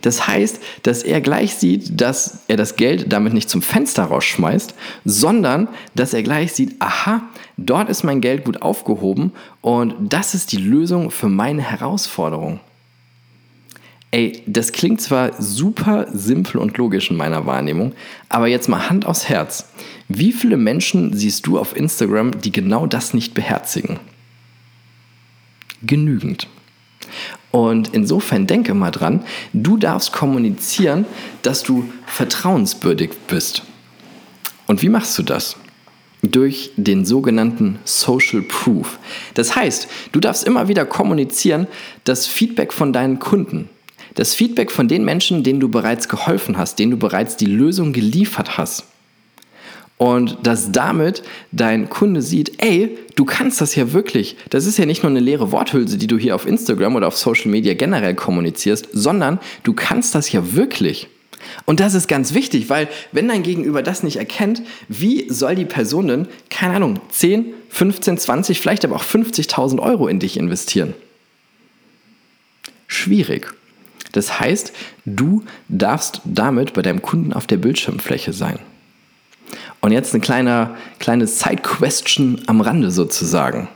Das 0.00 0.26
heißt, 0.26 0.60
dass 0.84 1.02
er 1.02 1.20
gleich 1.20 1.54
sieht, 1.56 2.00
dass 2.00 2.44
er 2.48 2.56
das 2.56 2.76
Geld 2.76 3.12
damit 3.12 3.34
nicht 3.34 3.50
zum 3.50 3.60
Fenster 3.60 4.04
rausschmeißt, 4.04 4.74
sondern 5.04 5.68
dass 5.94 6.14
er 6.14 6.22
gleich 6.22 6.54
sieht, 6.54 6.80
aha, 6.80 7.22
dort 7.58 7.90
ist 7.90 8.02
mein 8.02 8.20
Geld 8.20 8.44
gut 8.44 8.62
aufgehoben 8.62 9.32
und 9.60 9.94
das 10.00 10.34
ist 10.34 10.52
die 10.52 10.56
Lösung 10.56 11.10
für 11.10 11.28
meine 11.28 11.62
Herausforderung. 11.62 12.60
Ey, 14.14 14.42
das 14.46 14.72
klingt 14.72 15.00
zwar 15.00 15.40
super 15.40 16.06
simpel 16.12 16.58
und 16.58 16.76
logisch 16.76 17.10
in 17.10 17.16
meiner 17.16 17.46
Wahrnehmung, 17.46 17.94
aber 18.28 18.46
jetzt 18.46 18.68
mal 18.68 18.90
Hand 18.90 19.06
aufs 19.06 19.30
Herz. 19.30 19.70
Wie 20.06 20.32
viele 20.32 20.58
Menschen 20.58 21.16
siehst 21.16 21.46
du 21.46 21.58
auf 21.58 21.74
Instagram, 21.74 22.38
die 22.42 22.52
genau 22.52 22.86
das 22.86 23.14
nicht 23.14 23.32
beherzigen? 23.32 23.98
Genügend. 25.82 26.46
Und 27.52 27.94
insofern 27.94 28.46
denke 28.46 28.74
mal 28.74 28.90
dran, 28.90 29.24
du 29.54 29.78
darfst 29.78 30.12
kommunizieren, 30.12 31.06
dass 31.40 31.62
du 31.62 31.90
vertrauenswürdig 32.04 33.12
bist. 33.28 33.62
Und 34.66 34.82
wie 34.82 34.90
machst 34.90 35.18
du 35.18 35.22
das? 35.22 35.56
Durch 36.20 36.70
den 36.76 37.06
sogenannten 37.06 37.78
Social 37.84 38.42
Proof. 38.42 38.98
Das 39.32 39.56
heißt, 39.56 39.88
du 40.12 40.20
darfst 40.20 40.44
immer 40.44 40.68
wieder 40.68 40.84
kommunizieren, 40.84 41.66
das 42.04 42.26
Feedback 42.26 42.74
von 42.74 42.92
deinen 42.92 43.18
Kunden, 43.18 43.70
das 44.14 44.34
Feedback 44.34 44.70
von 44.70 44.88
den 44.88 45.04
Menschen, 45.04 45.42
denen 45.42 45.60
du 45.60 45.68
bereits 45.68 46.08
geholfen 46.08 46.58
hast, 46.58 46.78
denen 46.78 46.92
du 46.92 46.96
bereits 46.96 47.36
die 47.36 47.46
Lösung 47.46 47.92
geliefert 47.92 48.58
hast. 48.58 48.84
Und 49.98 50.38
dass 50.42 50.72
damit 50.72 51.22
dein 51.52 51.88
Kunde 51.88 52.22
sieht, 52.22 52.60
ey, 52.60 52.98
du 53.14 53.24
kannst 53.24 53.60
das 53.60 53.76
ja 53.76 53.92
wirklich. 53.92 54.36
Das 54.50 54.66
ist 54.66 54.76
ja 54.76 54.84
nicht 54.84 55.04
nur 55.04 55.10
eine 55.10 55.20
leere 55.20 55.52
Worthülse, 55.52 55.96
die 55.96 56.08
du 56.08 56.18
hier 56.18 56.34
auf 56.34 56.44
Instagram 56.44 56.96
oder 56.96 57.06
auf 57.06 57.16
Social 57.16 57.52
Media 57.52 57.74
generell 57.74 58.16
kommunizierst, 58.16 58.88
sondern 58.92 59.38
du 59.62 59.74
kannst 59.74 60.16
das 60.16 60.32
ja 60.32 60.54
wirklich. 60.54 61.08
Und 61.66 61.80
das 61.80 61.94
ist 61.94 62.08
ganz 62.08 62.34
wichtig, 62.34 62.68
weil 62.68 62.88
wenn 63.12 63.28
dein 63.28 63.42
Gegenüber 63.42 63.82
das 63.82 64.02
nicht 64.02 64.16
erkennt, 64.16 64.62
wie 64.88 65.26
soll 65.28 65.54
die 65.54 65.64
Person 65.64 66.08
denn, 66.08 66.28
keine 66.50 66.74
Ahnung, 66.74 66.98
10, 67.10 67.54
15, 67.68 68.18
20, 68.18 68.60
vielleicht 68.60 68.84
aber 68.84 68.96
auch 68.96 69.04
50.000 69.04 69.80
Euro 69.80 70.08
in 70.08 70.18
dich 70.18 70.36
investieren? 70.36 70.94
Schwierig. 72.86 73.54
Das 74.12 74.38
heißt, 74.38 74.72
du 75.06 75.44
darfst 75.68 76.20
damit 76.24 76.74
bei 76.74 76.82
deinem 76.82 77.02
Kunden 77.02 77.32
auf 77.32 77.46
der 77.46 77.56
Bildschirmfläche 77.56 78.32
sein. 78.32 78.58
Und 79.80 79.92
jetzt 79.92 80.14
eine 80.14 80.20
kleine, 80.20 80.76
kleine 80.98 81.26
Side-Question 81.26 82.42
am 82.46 82.60
Rande 82.60 82.90
sozusagen. 82.90 83.68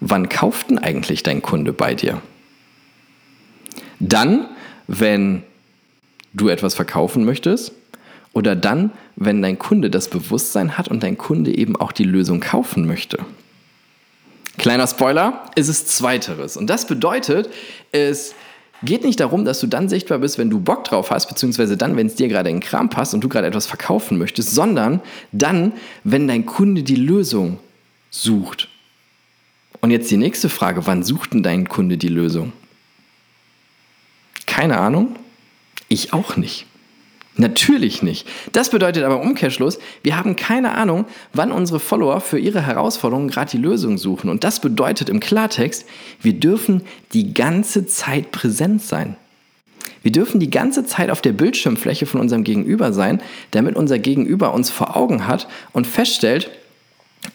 Wann 0.00 0.28
kauft 0.28 0.70
denn 0.70 0.78
eigentlich 0.78 1.22
dein 1.22 1.40
Kunde 1.40 1.72
bei 1.72 1.94
dir? 1.94 2.20
Dann, 3.98 4.48
wenn 4.86 5.42
du 6.34 6.48
etwas 6.48 6.74
verkaufen 6.74 7.24
möchtest 7.24 7.72
oder 8.34 8.54
dann, 8.54 8.92
wenn 9.16 9.40
dein 9.40 9.58
Kunde 9.58 9.88
das 9.88 10.08
Bewusstsein 10.10 10.76
hat 10.76 10.88
und 10.88 11.02
dein 11.02 11.16
Kunde 11.16 11.56
eben 11.56 11.76
auch 11.76 11.92
die 11.92 12.04
Lösung 12.04 12.40
kaufen 12.40 12.86
möchte. 12.86 13.18
Kleiner 14.58 14.86
Spoiler, 14.86 15.50
es 15.54 15.68
ist 15.68 15.90
zweiteres. 15.90 16.56
Und 16.56 16.68
das 16.68 16.86
bedeutet, 16.86 17.50
es 17.92 18.34
geht 18.82 19.04
nicht 19.04 19.20
darum, 19.20 19.44
dass 19.44 19.60
du 19.60 19.66
dann 19.66 19.88
sichtbar 19.88 20.18
bist, 20.18 20.38
wenn 20.38 20.50
du 20.50 20.60
Bock 20.60 20.84
drauf 20.84 21.10
hast, 21.10 21.26
beziehungsweise 21.28 21.76
dann, 21.76 21.96
wenn 21.96 22.06
es 22.06 22.14
dir 22.14 22.28
gerade 22.28 22.50
in 22.50 22.56
den 22.56 22.62
Kram 22.62 22.90
passt 22.90 23.14
und 23.14 23.22
du 23.22 23.28
gerade 23.28 23.46
etwas 23.46 23.66
verkaufen 23.66 24.18
möchtest, 24.18 24.54
sondern 24.54 25.00
dann, 25.32 25.72
wenn 26.04 26.28
dein 26.28 26.46
Kunde 26.46 26.82
die 26.82 26.96
Lösung 26.96 27.58
sucht. 28.10 28.68
Und 29.80 29.90
jetzt 29.90 30.10
die 30.10 30.16
nächste 30.16 30.48
Frage, 30.48 30.86
wann 30.86 31.02
sucht 31.04 31.34
denn 31.34 31.42
dein 31.42 31.68
Kunde 31.68 31.96
die 31.96 32.08
Lösung? 32.08 32.52
Keine 34.46 34.78
Ahnung? 34.78 35.16
Ich 35.88 36.12
auch 36.12 36.36
nicht. 36.36 36.65
Natürlich 37.38 38.02
nicht. 38.02 38.26
Das 38.52 38.70
bedeutet 38.70 39.04
aber 39.04 39.20
Umkehrschluss, 39.20 39.78
wir 40.02 40.16
haben 40.16 40.36
keine 40.36 40.72
Ahnung, 40.72 41.04
wann 41.34 41.52
unsere 41.52 41.80
Follower 41.80 42.22
für 42.22 42.38
ihre 42.38 42.62
Herausforderungen 42.62 43.28
gerade 43.28 43.50
die 43.50 43.58
Lösung 43.58 43.98
suchen. 43.98 44.30
Und 44.30 44.42
das 44.42 44.60
bedeutet 44.60 45.10
im 45.10 45.20
Klartext, 45.20 45.84
wir 46.22 46.32
dürfen 46.32 46.80
die 47.12 47.34
ganze 47.34 47.86
Zeit 47.86 48.30
präsent 48.32 48.82
sein. 48.82 49.16
Wir 50.02 50.12
dürfen 50.12 50.40
die 50.40 50.50
ganze 50.50 50.86
Zeit 50.86 51.10
auf 51.10 51.20
der 51.20 51.32
Bildschirmfläche 51.32 52.06
von 52.06 52.20
unserem 52.20 52.44
Gegenüber 52.44 52.92
sein, 52.92 53.20
damit 53.50 53.76
unser 53.76 53.98
Gegenüber 53.98 54.54
uns 54.54 54.70
vor 54.70 54.96
Augen 54.96 55.26
hat 55.26 55.46
und 55.72 55.86
feststellt, 55.86 56.50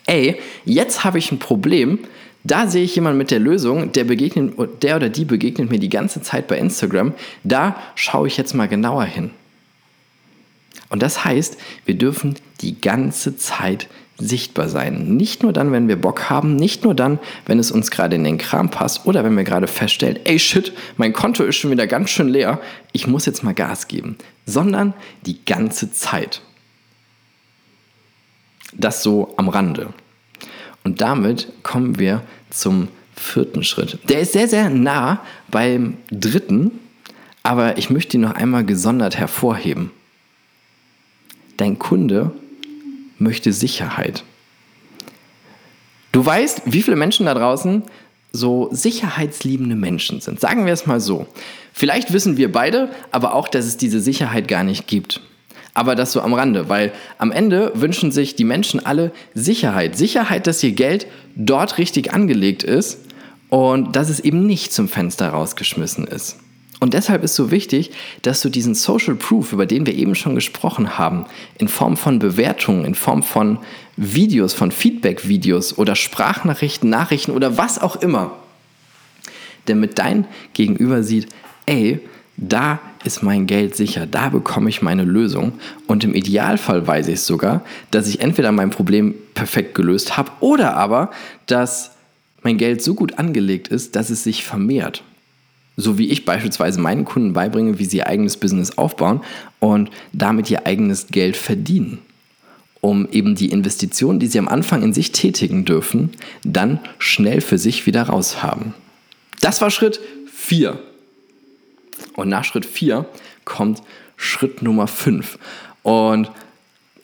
ey, 0.07 0.39
jetzt 0.65 1.03
habe 1.03 1.19
ich 1.19 1.31
ein 1.31 1.39
Problem, 1.39 1.99
da 2.43 2.67
sehe 2.67 2.83
ich 2.83 2.95
jemanden 2.95 3.19
mit 3.19 3.29
der 3.29 3.39
Lösung, 3.39 3.91
der, 3.91 4.05
begegnet, 4.05 4.55
der 4.81 4.95
oder 4.95 5.09
die 5.09 5.25
begegnet 5.25 5.69
mir 5.69 5.79
die 5.79 5.89
ganze 5.89 6.21
Zeit 6.21 6.47
bei 6.47 6.57
Instagram, 6.57 7.13
da 7.43 7.75
schaue 7.93 8.27
ich 8.27 8.37
jetzt 8.37 8.55
mal 8.55 8.67
genauer 8.67 9.03
hin. 9.03 9.31
Und 10.91 11.01
das 11.01 11.23
heißt, 11.23 11.57
wir 11.85 11.95
dürfen 11.95 12.35
die 12.59 12.79
ganze 12.79 13.37
Zeit 13.37 13.87
sichtbar 14.17 14.67
sein. 14.67 15.15
Nicht 15.15 15.41
nur 15.41 15.53
dann, 15.53 15.71
wenn 15.71 15.87
wir 15.87 15.95
Bock 15.95 16.29
haben, 16.29 16.57
nicht 16.57 16.83
nur 16.83 16.93
dann, 16.93 17.17
wenn 17.45 17.59
es 17.59 17.71
uns 17.71 17.91
gerade 17.91 18.17
in 18.17 18.25
den 18.25 18.37
Kram 18.37 18.69
passt 18.69 19.05
oder 19.05 19.23
wenn 19.23 19.35
wir 19.35 19.45
gerade 19.45 19.67
feststellen, 19.67 20.19
ey 20.25 20.37
shit, 20.37 20.73
mein 20.97 21.13
Konto 21.13 21.43
ist 21.43 21.55
schon 21.55 21.71
wieder 21.71 21.87
ganz 21.87 22.09
schön 22.09 22.27
leer, 22.27 22.59
ich 22.91 23.07
muss 23.07 23.25
jetzt 23.25 23.41
mal 23.41 23.53
Gas 23.53 23.87
geben, 23.87 24.17
sondern 24.45 24.93
die 25.25 25.43
ganze 25.45 25.91
Zeit. 25.93 26.41
Das 28.73 29.01
so 29.01 29.33
am 29.37 29.47
Rande. 29.47 29.93
Und 30.83 30.99
damit 30.99 31.47
kommen 31.63 31.99
wir 31.99 32.21
zum 32.49 32.89
vierten 33.15 33.63
Schritt. 33.63 33.97
Der 34.09 34.19
ist 34.19 34.33
sehr, 34.33 34.49
sehr 34.49 34.69
nah 34.69 35.21
beim 35.49 35.97
dritten, 36.11 36.71
aber 37.43 37.77
ich 37.77 37.89
möchte 37.89 38.17
ihn 38.17 38.21
noch 38.21 38.33
einmal 38.33 38.65
gesondert 38.65 39.17
hervorheben. 39.17 39.91
Dein 41.61 41.77
Kunde 41.77 42.31
möchte 43.19 43.53
Sicherheit. 43.53 44.23
Du 46.11 46.25
weißt, 46.25 46.63
wie 46.65 46.81
viele 46.81 46.97
Menschen 46.97 47.27
da 47.27 47.35
draußen 47.35 47.83
so 48.31 48.69
sicherheitsliebende 48.71 49.75
Menschen 49.75 50.21
sind. 50.21 50.39
Sagen 50.39 50.65
wir 50.65 50.73
es 50.73 50.87
mal 50.87 50.99
so. 50.99 51.27
Vielleicht 51.71 52.13
wissen 52.13 52.35
wir 52.35 52.51
beide, 52.51 52.89
aber 53.11 53.35
auch, 53.35 53.47
dass 53.47 53.65
es 53.65 53.77
diese 53.77 53.99
Sicherheit 53.99 54.47
gar 54.47 54.63
nicht 54.63 54.87
gibt. 54.87 55.21
Aber 55.75 55.93
das 55.93 56.13
so 56.13 56.21
am 56.21 56.33
Rande, 56.33 56.67
weil 56.67 56.93
am 57.19 57.31
Ende 57.31 57.71
wünschen 57.75 58.11
sich 58.11 58.35
die 58.35 58.43
Menschen 58.43 58.83
alle 58.83 59.11
Sicherheit. 59.35 59.95
Sicherheit, 59.95 60.47
dass 60.47 60.63
ihr 60.63 60.71
Geld 60.71 61.05
dort 61.35 61.77
richtig 61.77 62.11
angelegt 62.11 62.63
ist 62.63 63.01
und 63.49 63.95
dass 63.95 64.09
es 64.09 64.19
eben 64.19 64.47
nicht 64.47 64.73
zum 64.73 64.87
Fenster 64.87 65.29
rausgeschmissen 65.29 66.07
ist. 66.07 66.39
Und 66.81 66.95
deshalb 66.95 67.23
ist 67.23 67.35
so 67.35 67.51
wichtig, 67.51 67.91
dass 68.23 68.41
du 68.41 68.49
diesen 68.49 68.73
Social 68.73 69.13
Proof, 69.13 69.53
über 69.53 69.67
den 69.67 69.85
wir 69.85 69.93
eben 69.93 70.15
schon 70.15 70.33
gesprochen 70.33 70.97
haben, 70.97 71.25
in 71.59 71.67
Form 71.67 71.95
von 71.95 72.17
Bewertungen, 72.17 72.85
in 72.85 72.95
Form 72.95 73.21
von 73.21 73.59
Videos, 73.97 74.55
von 74.55 74.71
Feedback-Videos 74.71 75.77
oder 75.77 75.95
Sprachnachrichten, 75.95 76.89
Nachrichten 76.89 77.33
oder 77.33 77.55
was 77.55 77.79
auch 77.79 77.97
immer, 77.97 78.31
damit 79.67 79.99
dein 79.99 80.25
Gegenüber 80.55 81.03
sieht, 81.03 81.27
ey, 81.67 81.99
da 82.35 82.79
ist 83.03 83.21
mein 83.21 83.45
Geld 83.45 83.75
sicher, 83.75 84.07
da 84.07 84.29
bekomme 84.29 84.67
ich 84.67 84.81
meine 84.81 85.03
Lösung. 85.03 85.53
Und 85.85 86.03
im 86.03 86.15
Idealfall 86.15 86.87
weiß 86.87 87.09
ich 87.09 87.21
sogar, 87.21 87.63
dass 87.91 88.07
ich 88.07 88.21
entweder 88.21 88.51
mein 88.51 88.71
Problem 88.71 89.13
perfekt 89.35 89.75
gelöst 89.75 90.17
habe 90.17 90.31
oder 90.39 90.75
aber, 90.75 91.11
dass 91.45 91.91
mein 92.41 92.57
Geld 92.57 92.81
so 92.81 92.95
gut 92.95 93.19
angelegt 93.19 93.67
ist, 93.67 93.95
dass 93.95 94.09
es 94.09 94.23
sich 94.23 94.43
vermehrt 94.43 95.03
so 95.77 95.97
wie 95.97 96.09
ich 96.09 96.25
beispielsweise 96.25 96.79
meinen 96.79 97.05
Kunden 97.05 97.33
beibringe, 97.33 97.79
wie 97.79 97.85
sie 97.85 97.97
ihr 97.97 98.07
eigenes 98.07 98.37
Business 98.37 98.77
aufbauen 98.77 99.21
und 99.59 99.89
damit 100.13 100.49
ihr 100.49 100.65
eigenes 100.65 101.07
Geld 101.07 101.37
verdienen, 101.37 101.99
um 102.81 103.07
eben 103.11 103.35
die 103.35 103.51
Investitionen, 103.51 104.19
die 104.19 104.27
sie 104.27 104.39
am 104.39 104.47
Anfang 104.47 104.83
in 104.83 104.93
sich 104.93 105.11
tätigen 105.11 105.65
dürfen, 105.65 106.11
dann 106.43 106.79
schnell 106.99 107.41
für 107.41 107.57
sich 107.57 107.85
wieder 107.85 108.03
raushaben. 108.03 108.73
Das 109.39 109.61
war 109.61 109.71
Schritt 109.71 109.99
4. 110.33 110.79
Und 112.15 112.29
nach 112.29 112.43
Schritt 112.43 112.65
4 112.65 113.05
kommt 113.45 113.81
Schritt 114.17 114.61
Nummer 114.61 114.87
5. 114.87 115.39
Und 115.83 116.29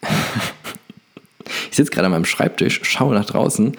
ich 1.72 1.76
sitze 1.76 1.92
gerade 1.92 2.08
an 2.08 2.12
meinem 2.12 2.26
Schreibtisch, 2.26 2.82
schaue 2.84 3.16
nach 3.16 3.26
draußen 3.26 3.76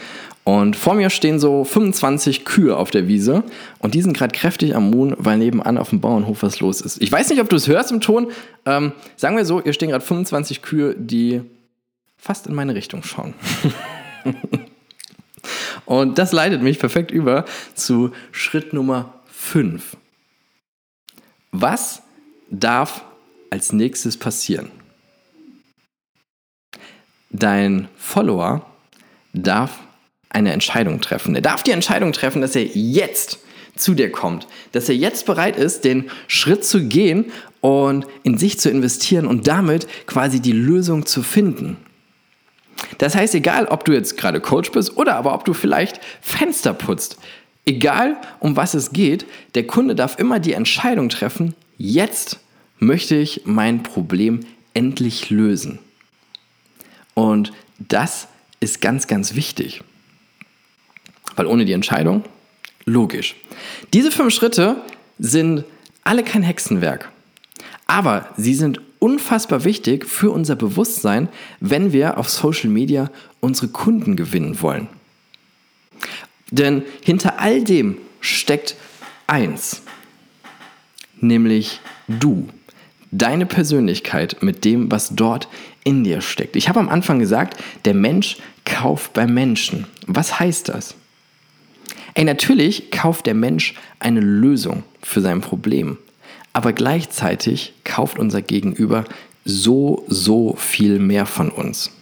und 0.48 0.76
vor 0.76 0.94
mir 0.94 1.10
stehen 1.10 1.38
so 1.38 1.62
25 1.62 2.46
Kühe 2.46 2.74
auf 2.74 2.90
der 2.90 3.06
Wiese 3.06 3.44
und 3.80 3.92
die 3.92 4.00
sind 4.00 4.16
gerade 4.16 4.34
kräftig 4.34 4.74
am 4.74 4.88
Moon, 4.88 5.14
weil 5.18 5.36
nebenan 5.36 5.76
auf 5.76 5.90
dem 5.90 6.00
Bauernhof 6.00 6.42
was 6.42 6.60
los 6.60 6.80
ist. 6.80 7.02
Ich 7.02 7.12
weiß 7.12 7.28
nicht, 7.28 7.42
ob 7.42 7.50
du 7.50 7.56
es 7.56 7.68
hörst 7.68 7.92
im 7.92 8.00
Ton. 8.00 8.32
Ähm, 8.64 8.92
sagen 9.16 9.36
wir 9.36 9.44
so, 9.44 9.62
hier 9.62 9.74
stehen 9.74 9.90
gerade 9.90 10.02
25 10.02 10.62
Kühe, 10.62 10.94
die 10.96 11.42
fast 12.16 12.46
in 12.46 12.54
meine 12.54 12.74
Richtung 12.74 13.02
schauen. 13.02 13.34
und 15.84 16.16
das 16.16 16.32
leitet 16.32 16.62
mich 16.62 16.78
perfekt 16.78 17.10
über 17.10 17.44
zu 17.74 18.12
Schritt 18.32 18.72
Nummer 18.72 19.12
5. 19.30 19.98
Was 21.52 22.00
darf 22.48 23.04
als 23.50 23.74
nächstes 23.74 24.16
passieren? 24.16 24.70
Dein 27.28 27.88
Follower 27.98 28.64
darf 29.34 29.80
eine 30.30 30.52
Entscheidung 30.52 31.00
treffen. 31.00 31.34
Er 31.34 31.40
darf 31.40 31.62
die 31.62 31.70
Entscheidung 31.70 32.12
treffen, 32.12 32.40
dass 32.40 32.56
er 32.56 32.64
jetzt 32.64 33.38
zu 33.76 33.94
dir 33.94 34.10
kommt, 34.10 34.46
dass 34.72 34.88
er 34.88 34.96
jetzt 34.96 35.26
bereit 35.26 35.56
ist, 35.56 35.84
den 35.84 36.10
Schritt 36.26 36.64
zu 36.64 36.84
gehen 36.84 37.26
und 37.60 38.06
in 38.22 38.36
sich 38.36 38.58
zu 38.58 38.70
investieren 38.70 39.26
und 39.26 39.46
damit 39.46 39.86
quasi 40.06 40.40
die 40.40 40.52
Lösung 40.52 41.06
zu 41.06 41.22
finden. 41.22 41.76
Das 42.98 43.14
heißt, 43.14 43.34
egal 43.34 43.66
ob 43.66 43.84
du 43.84 43.92
jetzt 43.92 44.16
gerade 44.16 44.40
Coach 44.40 44.70
bist 44.72 44.96
oder 44.96 45.16
aber 45.16 45.34
ob 45.34 45.44
du 45.44 45.54
vielleicht 45.54 46.00
Fenster 46.20 46.74
putzt, 46.74 47.18
egal 47.66 48.16
um 48.40 48.56
was 48.56 48.74
es 48.74 48.92
geht, 48.92 49.26
der 49.54 49.66
Kunde 49.66 49.94
darf 49.94 50.18
immer 50.18 50.40
die 50.40 50.52
Entscheidung 50.52 51.08
treffen, 51.08 51.54
jetzt 51.76 52.40
möchte 52.78 53.16
ich 53.16 53.42
mein 53.44 53.82
Problem 53.82 54.40
endlich 54.74 55.30
lösen. 55.30 55.80
Und 57.14 57.52
das 57.78 58.28
ist 58.60 58.80
ganz, 58.80 59.06
ganz 59.08 59.34
wichtig. 59.34 59.82
Weil 61.38 61.46
ohne 61.46 61.64
die 61.64 61.72
Entscheidung, 61.72 62.24
logisch. 62.84 63.36
Diese 63.94 64.10
fünf 64.10 64.34
Schritte 64.34 64.82
sind 65.20 65.64
alle 66.02 66.24
kein 66.24 66.42
Hexenwerk. 66.42 67.12
Aber 67.86 68.28
sie 68.36 68.54
sind 68.54 68.80
unfassbar 68.98 69.62
wichtig 69.62 70.04
für 70.04 70.32
unser 70.32 70.56
Bewusstsein, 70.56 71.28
wenn 71.60 71.92
wir 71.92 72.18
auf 72.18 72.28
Social 72.28 72.70
Media 72.70 73.10
unsere 73.38 73.68
Kunden 73.68 74.16
gewinnen 74.16 74.60
wollen. 74.60 74.88
Denn 76.50 76.82
hinter 77.02 77.38
all 77.38 77.62
dem 77.62 77.98
steckt 78.20 78.74
eins, 79.28 79.82
nämlich 81.20 81.78
du, 82.08 82.48
deine 83.12 83.46
Persönlichkeit 83.46 84.42
mit 84.42 84.64
dem, 84.64 84.90
was 84.90 85.10
dort 85.14 85.46
in 85.84 86.02
dir 86.02 86.20
steckt. 86.20 86.56
Ich 86.56 86.68
habe 86.68 86.80
am 86.80 86.88
Anfang 86.88 87.20
gesagt, 87.20 87.62
der 87.84 87.94
Mensch 87.94 88.38
kauft 88.64 89.12
beim 89.12 89.32
Menschen. 89.32 89.86
Was 90.08 90.40
heißt 90.40 90.68
das? 90.68 90.96
Ey, 92.18 92.24
natürlich 92.24 92.90
kauft 92.90 93.26
der 93.26 93.34
Mensch 93.34 93.74
eine 94.00 94.18
Lösung 94.18 94.82
für 95.04 95.20
sein 95.20 95.40
Problem, 95.40 95.98
aber 96.52 96.72
gleichzeitig 96.72 97.74
kauft 97.84 98.18
unser 98.18 98.42
Gegenüber 98.42 99.04
so, 99.44 100.04
so 100.08 100.56
viel 100.56 100.98
mehr 100.98 101.26
von 101.26 101.48
uns. 101.48 101.92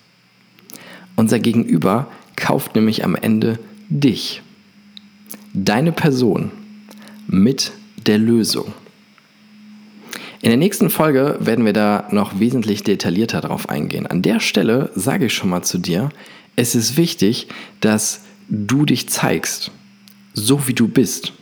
Unser 1.16 1.38
Gegenüber 1.38 2.10
kauft 2.34 2.76
nämlich 2.76 3.04
am 3.04 3.14
Ende 3.14 3.58
dich, 3.90 4.40
deine 5.52 5.92
Person 5.92 6.50
mit 7.26 7.72
der 8.06 8.16
Lösung. 8.16 8.72
In 10.40 10.48
der 10.48 10.56
nächsten 10.56 10.88
Folge 10.88 11.36
werden 11.40 11.66
wir 11.66 11.74
da 11.74 12.08
noch 12.10 12.40
wesentlich 12.40 12.82
detaillierter 12.82 13.42
drauf 13.42 13.68
eingehen. 13.68 14.06
An 14.06 14.22
der 14.22 14.40
Stelle 14.40 14.90
sage 14.94 15.26
ich 15.26 15.34
schon 15.34 15.50
mal 15.50 15.62
zu 15.62 15.76
dir, 15.76 16.08
es 16.56 16.74
ist 16.74 16.96
wichtig, 16.96 17.48
dass 17.82 18.22
du 18.48 18.86
dich 18.86 19.10
zeigst 19.10 19.72
so 20.36 20.68
wie 20.68 20.74
du 20.74 20.86
bist. 20.86 21.32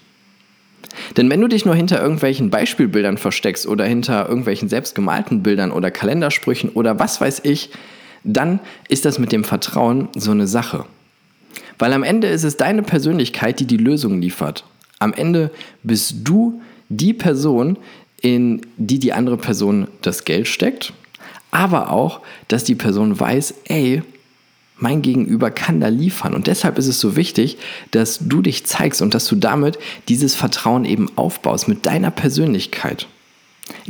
Denn 1.16 1.28
wenn 1.28 1.40
du 1.40 1.48
dich 1.48 1.64
nur 1.66 1.74
hinter 1.74 2.00
irgendwelchen 2.00 2.50
Beispielbildern 2.50 3.18
versteckst 3.18 3.66
oder 3.66 3.84
hinter 3.84 4.28
irgendwelchen 4.28 4.68
selbstgemalten 4.68 5.42
Bildern 5.42 5.72
oder 5.72 5.90
Kalendersprüchen 5.90 6.70
oder 6.70 6.98
was 6.98 7.20
weiß 7.20 7.40
ich, 7.42 7.70
dann 8.22 8.60
ist 8.88 9.04
das 9.04 9.18
mit 9.18 9.32
dem 9.32 9.44
Vertrauen 9.44 10.08
so 10.14 10.30
eine 10.30 10.46
Sache. 10.46 10.86
Weil 11.78 11.92
am 11.92 12.04
Ende 12.04 12.28
ist 12.28 12.44
es 12.44 12.56
deine 12.56 12.82
Persönlichkeit, 12.82 13.60
die 13.60 13.66
die 13.66 13.76
Lösung 13.76 14.20
liefert. 14.20 14.64
Am 15.00 15.12
Ende 15.12 15.50
bist 15.82 16.16
du 16.22 16.62
die 16.88 17.12
Person, 17.12 17.76
in 18.22 18.62
die 18.76 19.00
die 19.00 19.12
andere 19.12 19.36
Person 19.36 19.88
das 20.00 20.24
Geld 20.24 20.46
steckt, 20.46 20.92
aber 21.50 21.90
auch, 21.90 22.20
dass 22.48 22.64
die 22.64 22.76
Person 22.76 23.18
weiß, 23.18 23.54
ey, 23.64 24.02
mein 24.76 25.02
Gegenüber 25.02 25.50
kann 25.50 25.80
da 25.80 25.88
liefern. 25.88 26.34
Und 26.34 26.46
deshalb 26.46 26.78
ist 26.78 26.88
es 26.88 27.00
so 27.00 27.16
wichtig, 27.16 27.58
dass 27.92 28.18
du 28.20 28.42
dich 28.42 28.66
zeigst 28.66 29.02
und 29.02 29.14
dass 29.14 29.26
du 29.26 29.36
damit 29.36 29.78
dieses 30.08 30.34
Vertrauen 30.34 30.84
eben 30.84 31.10
aufbaust 31.16 31.68
mit 31.68 31.86
deiner 31.86 32.10
Persönlichkeit. 32.10 33.06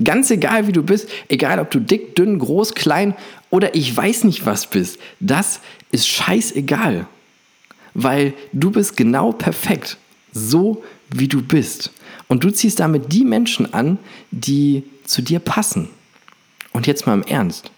Ganz 0.03 0.31
egal, 0.31 0.67
wie 0.67 0.73
du 0.73 0.83
bist, 0.83 1.09
egal 1.29 1.59
ob 1.59 1.71
du 1.71 1.81
dick, 1.81 2.15
dünn, 2.15 2.39
groß, 2.39 2.75
klein 2.75 3.15
oder 3.51 3.75
ich 3.75 3.97
weiß 3.97 4.25
nicht 4.25 4.47
was 4.47 4.69
bist, 4.69 4.99
das 5.21 5.61
ist 5.91 6.07
scheißegal. 6.07 7.07
Weil 7.95 8.35
du 8.53 8.71
bist 8.71 8.97
genau 8.97 9.33
perfekt, 9.33 9.97
so 10.33 10.83
wie 11.11 11.29
du 11.29 11.43
bist. 11.43 11.93
Und 12.29 12.45
du 12.45 12.51
ziehst 12.51 12.81
damit 12.81 13.13
die 13.13 13.25
Menschen 13.25 13.73
an, 13.73 13.99
die 14.31 14.85
zu 15.05 15.23
dir 15.23 15.39
passen. 15.39 15.89
Und 16.73 16.87
jetzt 16.87 17.07
mal 17.07 17.15
im 17.15 17.23
Ernst. 17.23 17.71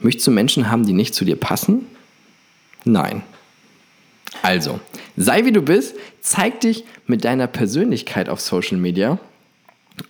Möchtest 0.00 0.26
du 0.26 0.32
Menschen 0.32 0.68
haben, 0.68 0.84
die 0.84 0.92
nicht 0.92 1.14
zu 1.14 1.24
dir 1.24 1.36
passen? 1.36 1.86
Nein. 2.84 3.22
Also, 4.42 4.80
sei 5.16 5.44
wie 5.44 5.52
du 5.52 5.62
bist, 5.62 5.94
zeig 6.20 6.60
dich 6.60 6.84
mit 7.06 7.24
deiner 7.24 7.46
Persönlichkeit 7.46 8.28
auf 8.28 8.40
Social 8.40 8.78
Media 8.78 9.18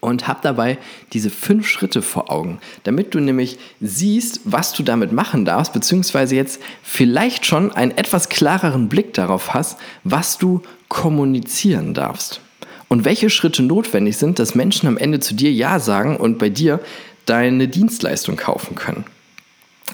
und 0.00 0.28
hab 0.28 0.42
dabei 0.42 0.78
diese 1.12 1.30
fünf 1.30 1.68
Schritte 1.68 2.02
vor 2.02 2.30
Augen, 2.30 2.58
damit 2.84 3.14
du 3.14 3.20
nämlich 3.20 3.58
siehst, 3.80 4.40
was 4.44 4.72
du 4.72 4.82
damit 4.82 5.12
machen 5.12 5.44
darfst, 5.44 5.72
beziehungsweise 5.72 6.36
jetzt 6.36 6.60
vielleicht 6.82 7.46
schon 7.46 7.72
einen 7.72 7.96
etwas 7.96 8.28
klareren 8.28 8.88
Blick 8.88 9.12
darauf 9.14 9.54
hast, 9.54 9.78
was 10.04 10.38
du 10.38 10.62
kommunizieren 10.88 11.94
darfst. 11.94 12.40
Und 12.88 13.04
welche 13.04 13.30
Schritte 13.30 13.62
notwendig 13.62 14.18
sind, 14.18 14.38
dass 14.38 14.54
Menschen 14.54 14.86
am 14.86 14.98
Ende 14.98 15.18
zu 15.18 15.34
dir 15.34 15.50
Ja 15.50 15.78
sagen 15.78 16.16
und 16.16 16.38
bei 16.38 16.50
dir 16.50 16.78
deine 17.24 17.66
Dienstleistung 17.66 18.36
kaufen 18.36 18.74
können. 18.74 19.04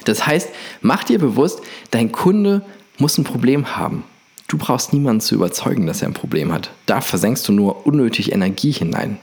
Das 0.05 0.27
heißt, 0.27 0.49
mach 0.81 1.05
dir 1.05 1.19
bewusst, 1.19 1.61
dein 1.91 2.13
Kunde 2.13 2.63
muss 2.99 3.19
ein 3.19 3.25
Problem 3.25 3.77
haben. 3.77 4.05
Du 4.49 4.57
brauchst 4.57 4.93
niemanden 4.93 5.21
zu 5.21 5.35
überzeugen, 5.35 5.87
dass 5.87 6.03
er 6.03 6.09
ein 6.09 6.15
Problem 6.15 6.53
hat. 6.53 6.71
Da 6.87 7.01
versenkst 7.01 7.47
du 7.49 7.53
nur 7.53 7.87
unnötig 7.87 8.33
Energie 8.33 8.73
hinein. 8.73 9.19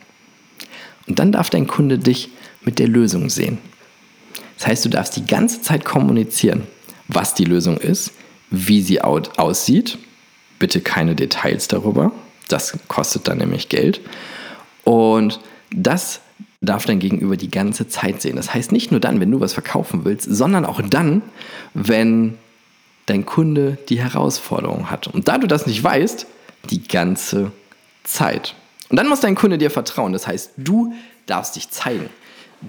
Und 1.08 1.20
dann 1.20 1.32
darf 1.32 1.50
dein 1.50 1.68
Kunde 1.68 1.98
dich 1.98 2.30
mit 2.62 2.80
der 2.80 2.88
Lösung 2.88 3.30
sehen. 3.30 3.58
Das 4.58 4.68
heißt, 4.68 4.86
du 4.86 4.90
darfst 4.90 5.16
die 5.16 5.26
ganze 5.26 5.62
Zeit 5.62 5.84
kommunizieren, 5.84 6.64
was 7.08 7.34
die 7.34 7.44
Lösung 7.44 7.78
ist, 7.78 8.12
wie 8.50 8.82
sie 8.82 9.02
aussieht. 9.02 9.98
Bitte 10.60 10.82
keine 10.82 11.16
Details 11.16 11.68
darüber. 11.68 12.12
Das 12.48 12.78
kostet 12.88 13.28
dann 13.28 13.40
nämlich 13.40 13.70
Geld. 13.70 14.02
Und 14.84 15.40
das 15.72 16.22
darf 16.62 16.86
dein 16.86 17.00
Gegenüber 17.00 17.38
die 17.38 17.52
ganze 17.52 17.88
Zeit 17.88 18.22
sehen. 18.22 18.36
Das 18.36 18.54
heißt 18.54 18.72
nicht 18.72 18.92
nur 18.92 19.00
dann, 19.00 19.20
wenn 19.20 19.32
du 19.32 19.40
was 19.40 19.54
verkaufen 19.54 20.06
willst, 20.06 20.28
sondern 20.30 20.66
auch 20.66 20.82
dann, 20.82 21.22
wenn 21.74 22.38
dein 23.06 23.26
Kunde 23.26 23.78
die 23.90 24.00
Herausforderung 24.00 24.90
hat. 24.90 25.08
Und 25.08 25.28
da 25.28 25.38
du 25.38 25.48
das 25.48 25.68
nicht 25.68 25.84
weißt, 25.84 26.26
die 26.70 26.88
ganze 26.88 27.52
Zeit. 28.04 28.56
Und 28.90 28.98
dann 28.98 29.08
muss 29.08 29.20
dein 29.20 29.36
Kunde 29.36 29.58
dir 29.58 29.72
vertrauen. 29.72 30.14
Das 30.14 30.28
heißt, 30.28 30.52
du 30.58 30.94
darfst 31.26 31.56
dich 31.56 31.70
zeigen. 31.70 32.10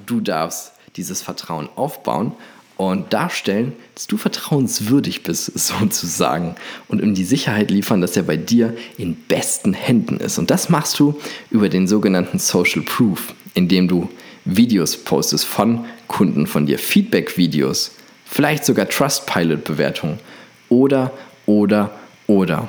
Du 0.06 0.20
darfst 0.20 0.72
dieses 0.96 1.22
Vertrauen 1.22 1.68
aufbauen 1.76 2.32
und 2.76 3.12
darstellen, 3.12 3.72
dass 3.94 4.06
du 4.06 4.16
vertrauenswürdig 4.16 5.22
bist, 5.22 5.58
sozusagen. 5.58 6.56
Und 6.88 7.02
ihm 7.02 7.14
die 7.14 7.24
Sicherheit 7.24 7.70
liefern, 7.70 8.00
dass 8.00 8.16
er 8.16 8.22
bei 8.22 8.36
dir 8.36 8.76
in 8.98 9.14
besten 9.14 9.72
Händen 9.72 10.18
ist. 10.18 10.38
Und 10.38 10.50
das 10.50 10.68
machst 10.68 10.98
du 10.98 11.18
über 11.50 11.68
den 11.68 11.86
sogenannten 11.86 12.38
Social 12.38 12.82
Proof, 12.82 13.34
indem 13.56 13.88
du 13.88 14.08
Videos 14.44 14.96
postest 14.96 15.44
von 15.44 15.86
Kunden 16.06 16.46
von 16.46 16.66
dir, 16.66 16.78
Feedback-Videos, 16.78 17.92
vielleicht 18.24 18.64
sogar 18.64 18.88
Trustpilot-Bewertungen 18.88 20.20
oder, 20.68 21.12
oder, 21.46 21.90
oder. 22.26 22.68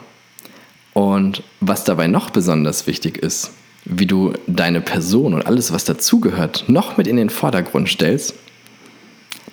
Und 0.94 1.44
was 1.60 1.84
dabei 1.84 2.08
noch 2.08 2.32
besonders 2.32 2.88
wichtig 2.88 3.18
ist, 3.18 3.52
wie 3.86 4.08
du 4.08 4.34
deine 4.48 4.82
Person 4.82 5.34
und 5.34 5.46
alles, 5.46 5.72
was 5.72 5.84
dazugehört, 5.84 6.66
noch 6.68 6.98
mit 6.98 7.06
in 7.06 7.18
den 7.18 7.30
Vordergrund 7.30 7.90
stellst, 7.90 8.34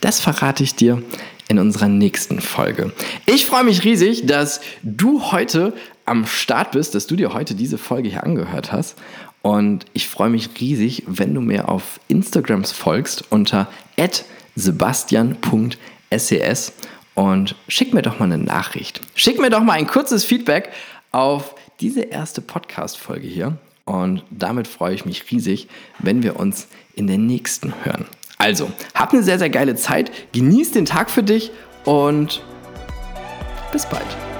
das 0.01 0.20
verrate 0.20 0.62
ich 0.62 0.75
dir 0.75 1.03
in 1.49 1.59
unserer 1.59 1.88
nächsten 1.88 2.40
Folge. 2.40 2.92
Ich 3.27 3.47
freue 3.47 3.64
mich 3.64 3.85
riesig, 3.85 4.27
dass 4.27 4.61
du 4.83 5.31
heute 5.33 5.75
am 6.05 6.27
Start 6.27 6.73
bist, 6.73 6.95
dass 6.95 7.07
du 7.07 7.17
dir 7.17 7.33
heute 7.33 7.55
diese 7.55 7.79
Folge 7.79 8.09
hier 8.09 8.25
angehört 8.25 8.73
hast. 8.73 8.97
Und 9.43 9.87
ich 9.93 10.09
freue 10.09 10.31
mich 10.31 10.51
riesig, 10.61 11.05
wenn 11.07 11.35
du 11.35 11.40
mir 11.40 11.69
auf 11.69 12.01
Instagrams 12.09 12.73
folgst 12.73 13.25
unter 13.31 13.69
sebastian.ses 14.57 16.73
und 17.14 17.55
schick 17.69 17.95
mir 17.95 18.03
doch 18.03 18.19
mal 18.19 18.27
eine 18.27 18.38
Nachricht. 18.38 19.01
Schick 19.14 19.40
mir 19.40 19.51
doch 19.51 19.62
mal 19.62 19.75
ein 19.75 19.87
kurzes 19.87 20.25
Feedback 20.25 20.71
auf 21.12 21.55
diese 21.81 22.03
erste 22.03 22.40
Podcast-Folge 22.40 23.27
hier. 23.27 23.59
Und 23.85 24.23
damit 24.31 24.67
freue 24.67 24.95
ich 24.95 25.05
mich 25.05 25.31
riesig, 25.31 25.69
wenn 25.99 26.23
wir 26.23 26.40
uns 26.40 26.69
in 26.95 27.07
der 27.07 27.19
nächsten 27.19 27.75
hören. 27.85 28.07
Also, 28.38 28.71
hab 28.95 29.12
eine 29.12 29.23
sehr, 29.23 29.38
sehr 29.38 29.51
geile 29.51 29.77
Zeit, 29.77 30.11
genieß 30.33 30.73
den 30.73 30.87
Tag 30.87 31.11
für 31.11 31.23
dich 31.23 31.51
und 31.85 32.43
bis 33.73 33.87
bald. 33.87 34.34